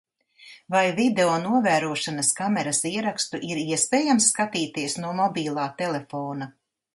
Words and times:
Vai 0.75 0.83
videonovērošanas 0.99 2.31
kameras 2.39 2.79
ierakstu 2.93 3.41
ir 3.51 3.61
iespējams 3.65 4.31
skatīties 4.35 4.97
no 5.05 5.13
mobilā 5.21 5.69
telefona? 5.85 6.51